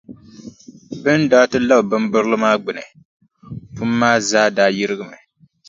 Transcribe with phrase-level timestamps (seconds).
[1.01, 2.83] Bɛ ni daa ti labi bimbirili maa gbuni,
[3.75, 5.17] pum maa zaa daa yirigimi.